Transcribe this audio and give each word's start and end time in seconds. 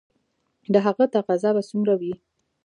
د 0.73 0.75
هغه 0.85 1.05
تقاضا 1.15 1.49
به 1.55 1.61
څومره 1.69 1.93
وي؟ 2.01 2.13